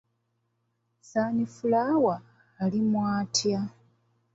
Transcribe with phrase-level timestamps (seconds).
[1.01, 2.21] Sunflower
[2.59, 3.61] alimwa atya?